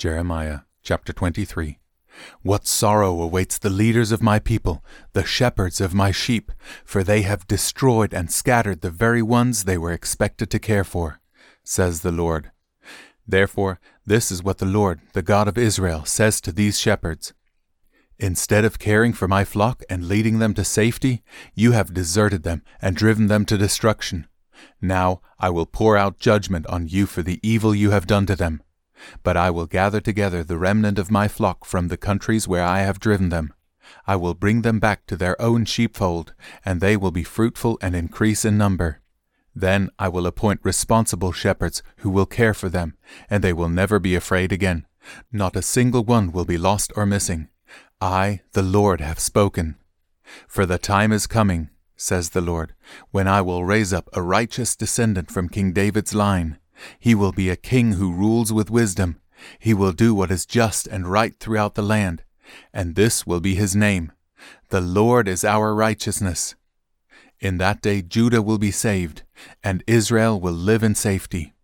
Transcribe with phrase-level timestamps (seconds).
[0.00, 1.78] Jeremiah chapter 23.
[2.40, 6.52] What sorrow awaits the leaders of my people, the shepherds of my sheep,
[6.86, 11.20] for they have destroyed and scattered the very ones they were expected to care for,
[11.64, 12.50] says the Lord.
[13.28, 17.34] Therefore, this is what the Lord, the God of Israel, says to these shepherds.
[18.18, 21.22] Instead of caring for my flock and leading them to safety,
[21.54, 24.26] you have deserted them and driven them to destruction.
[24.80, 28.34] Now I will pour out judgment on you for the evil you have done to
[28.34, 28.62] them.
[29.22, 32.80] But I will gather together the remnant of my flock from the countries where I
[32.80, 33.52] have driven them.
[34.06, 36.34] I will bring them back to their own sheepfold,
[36.64, 39.00] and they will be fruitful and increase in number.
[39.54, 42.96] Then I will appoint responsible shepherds who will care for them,
[43.28, 44.86] and they will never be afraid again.
[45.32, 47.48] Not a single one will be lost or missing.
[48.00, 49.76] I, the Lord, have spoken.
[50.46, 52.74] For the time is coming, says the Lord,
[53.10, 56.58] when I will raise up a righteous descendant from King David's line.
[56.98, 59.20] He will be a king who rules with wisdom.
[59.58, 62.22] He will do what is just and right throughout the land.
[62.72, 64.12] And this will be his name.
[64.70, 66.54] The Lord is our righteousness.
[67.40, 69.22] In that day Judah will be saved,
[69.64, 71.54] and Israel will live in safety.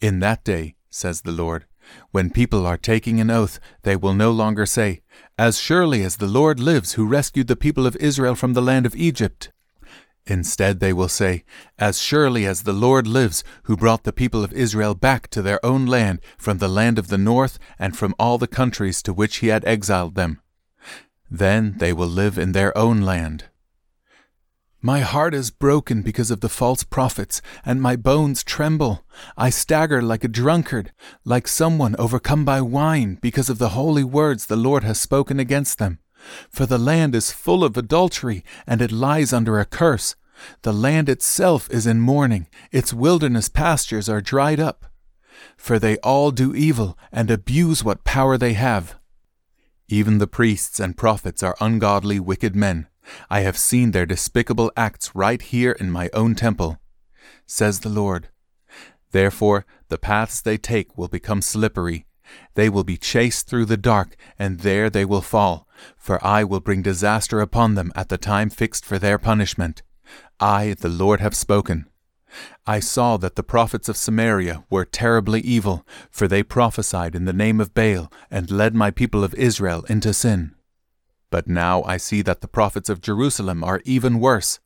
[0.00, 1.66] In that day, says the Lord,
[2.10, 5.02] when people are taking an oath, they will no longer say,
[5.36, 8.86] As surely as the Lord lives who rescued the people of Israel from the land
[8.86, 9.50] of Egypt.
[10.30, 11.42] Instead, they will say,
[11.78, 15.64] As surely as the Lord lives who brought the people of Israel back to their
[15.64, 19.36] own land from the land of the north and from all the countries to which
[19.36, 20.40] he had exiled them.
[21.30, 23.44] Then they will live in their own land.
[24.82, 29.04] My heart is broken because of the false prophets, and my bones tremble.
[29.36, 30.92] I stagger like a drunkard,
[31.24, 35.78] like someone overcome by wine, because of the holy words the Lord has spoken against
[35.78, 35.98] them.
[36.50, 40.14] For the land is full of adultery, and it lies under a curse.
[40.62, 44.86] The land itself is in mourning, its wilderness pastures are dried up.
[45.56, 48.96] For they all do evil, and abuse what power they have.
[49.88, 52.86] Even the priests and prophets are ungodly, wicked men.
[53.30, 56.78] I have seen their despicable acts right here in my own temple,
[57.46, 58.28] says the Lord.
[59.12, 62.04] Therefore, the paths they take will become slippery.
[62.54, 66.60] They will be chased through the dark, and there they will fall, for I will
[66.60, 69.82] bring disaster upon them at the time fixed for their punishment.
[70.40, 71.86] I, the Lord, have spoken.
[72.66, 77.32] I saw that the prophets of Samaria were terribly evil, for they prophesied in the
[77.32, 80.54] name of Baal, and led my people of Israel into sin.
[81.30, 84.60] But now I see that the prophets of Jerusalem are even worse.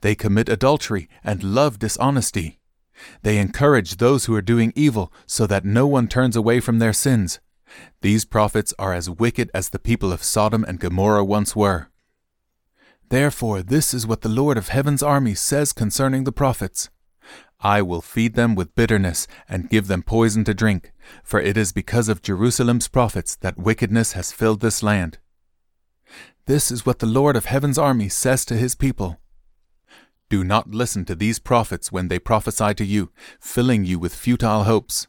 [0.00, 2.58] They commit adultery and love dishonesty.
[3.22, 6.92] They encourage those who are doing evil so that no one turns away from their
[6.92, 7.40] sins.
[8.02, 11.88] These prophets are as wicked as the people of Sodom and Gomorrah once were.
[13.08, 16.90] Therefore, this is what the Lord of heaven's armies says concerning the prophets
[17.64, 20.92] I will feed them with bitterness and give them poison to drink,
[21.22, 25.16] for it is because of Jerusalem's prophets that wickedness has filled this land.
[26.44, 29.18] This is what the Lord of heaven's army says to his people.
[30.28, 33.10] Do not listen to these prophets when they prophesy to you,
[33.40, 35.06] filling you with futile hopes.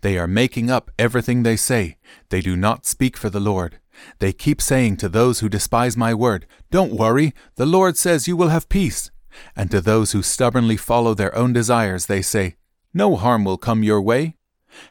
[0.00, 1.98] They are making up everything they say.
[2.30, 3.80] They do not speak for the Lord.
[4.18, 8.36] They keep saying to those who despise my word, Don't worry, the Lord says you
[8.36, 9.10] will have peace.
[9.56, 12.56] And to those who stubbornly follow their own desires, they say,
[12.92, 14.36] No harm will come your way.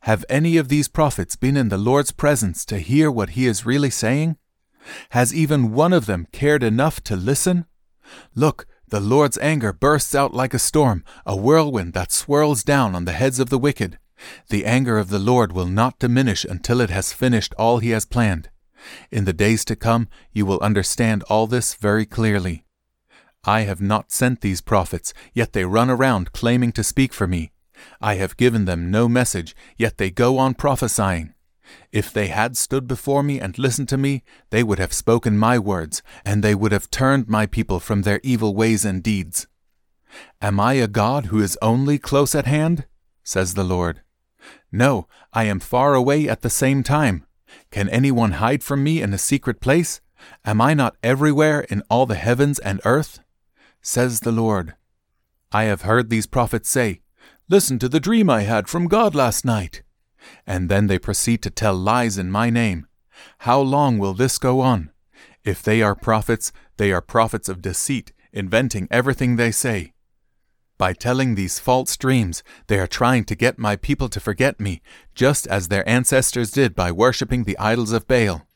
[0.00, 3.66] Have any of these prophets been in the Lord's presence to hear what he is
[3.66, 4.36] really saying?
[5.10, 7.66] Has even one of them cared enough to listen?
[8.34, 13.04] Look, the Lord's anger bursts out like a storm, a whirlwind that swirls down on
[13.04, 13.98] the heads of the wicked.
[14.48, 18.06] The anger of the Lord will not diminish until it has finished all he has
[18.06, 18.48] planned.
[19.10, 22.64] In the days to come, you will understand all this very clearly.
[23.44, 27.52] I have not sent these prophets, yet they run around claiming to speak for me.
[28.00, 31.34] I have given them no message, yet they go on prophesying.
[31.92, 35.58] If they had stood before me and listened to me, they would have spoken my
[35.58, 39.46] words, and they would have turned my people from their evil ways and deeds.
[40.40, 42.86] Am I a God who is only close at hand?
[43.22, 44.00] says the Lord.
[44.72, 47.26] No, I am far away at the same time.
[47.70, 50.00] Can anyone hide from me in a secret place?
[50.44, 53.20] Am I not everywhere in all the heavens and earth?
[53.82, 54.74] Says the Lord.
[55.52, 57.00] I have heard these prophets say,
[57.48, 59.82] Listen to the dream I had from God last night
[60.46, 62.86] and then they proceed to tell lies in my name.
[63.38, 64.90] How long will this go on?
[65.44, 69.92] If they are prophets, they are prophets of deceit, inventing everything they say.
[70.78, 74.80] By telling these false dreams, they are trying to get my people to forget me,
[75.12, 78.46] just as their ancestors did by worshipping the idols of Baal.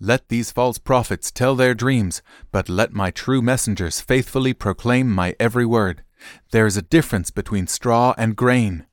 [0.00, 5.36] Let these false prophets tell their dreams, but let my true messengers faithfully proclaim my
[5.38, 6.02] every word.
[6.50, 8.86] There is a difference between straw and grain.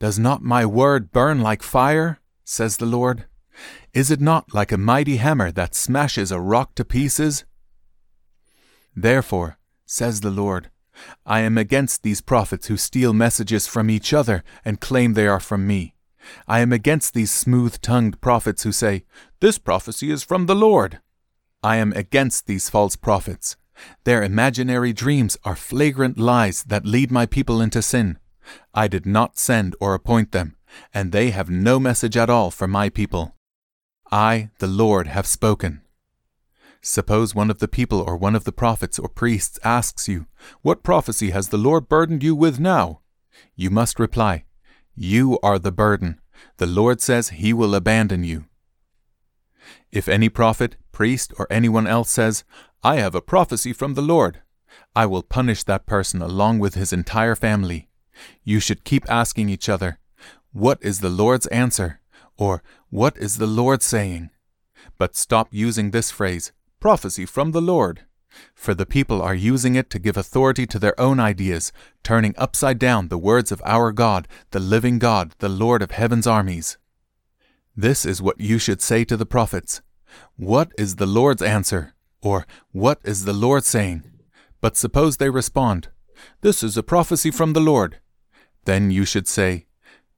[0.00, 2.18] Does not my word burn like fire?
[2.44, 3.26] says the Lord.
[3.92, 7.44] Is it not like a mighty hammer that smashes a rock to pieces?
[8.96, 10.70] Therefore, says the Lord,
[11.26, 15.40] I am against these prophets who steal messages from each other and claim they are
[15.40, 15.94] from me.
[16.46, 19.04] I am against these smooth tongued prophets who say,
[19.40, 21.00] This prophecy is from the Lord.
[21.62, 23.56] I am against these false prophets.
[24.04, 28.18] Their imaginary dreams are flagrant lies that lead my people into sin.
[28.74, 30.56] I did not send or appoint them,
[30.92, 33.34] and they have no message at all for my people.
[34.10, 35.82] I, the Lord, have spoken.
[36.82, 40.26] Suppose one of the people or one of the prophets or priests asks you,
[40.62, 43.00] What prophecy has the Lord burdened you with now?
[43.54, 44.44] You must reply,
[44.94, 46.20] You are the burden.
[46.56, 48.46] The Lord says he will abandon you.
[49.92, 52.44] If any prophet, priest, or anyone else says,
[52.82, 54.40] I have a prophecy from the Lord,
[54.96, 57.90] I will punish that person along with his entire family.
[58.42, 59.98] You should keep asking each other,
[60.52, 62.00] What is the Lord's answer?
[62.38, 64.30] or What is the Lord saying?
[64.96, 68.02] But stop using this phrase, prophecy from the Lord,
[68.54, 71.72] for the people are using it to give authority to their own ideas,
[72.02, 76.26] turning upside down the words of our God, the living God, the Lord of heaven's
[76.26, 76.78] armies.
[77.76, 79.82] This is what you should say to the prophets
[80.36, 81.94] What is the Lord's answer?
[82.22, 84.04] or What is the Lord saying?
[84.60, 85.88] But suppose they respond,
[86.40, 87.98] This is a prophecy from the Lord.
[88.64, 89.66] Then you should say,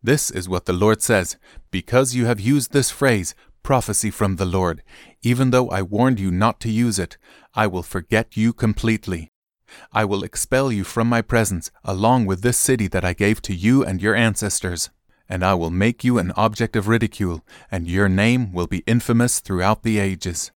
[0.02, 1.36] This is what the Lord says,
[1.70, 4.82] because you have used this phrase, prophecy from the Lord.
[5.22, 7.16] Even though I warned you not to use it,
[7.54, 9.30] I will forget you completely.
[9.92, 13.54] I will expel you from my presence, along with this city that I gave to
[13.54, 14.90] you and your ancestors.
[15.28, 19.40] And I will make you an object of ridicule, and your name will be infamous
[19.40, 20.50] throughout the ages.